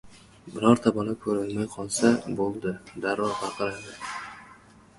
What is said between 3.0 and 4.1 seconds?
darrov baqiradi: